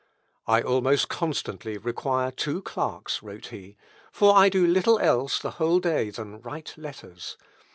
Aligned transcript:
"I 0.47 0.63
almost 0.63 1.09
constantly 1.09 1.77
require 1.77 2.31
two 2.31 2.63
clerks," 2.63 3.21
wrote 3.21 3.49
he; 3.49 3.77
"for 4.11 4.35
I 4.35 4.49
do 4.49 4.65
little 4.65 4.97
else 4.97 5.37
the 5.37 5.51
whole 5.61 5.79
day 5.79 6.09
than 6.09 6.41
write 6.41 6.73
letters. 6.75 7.37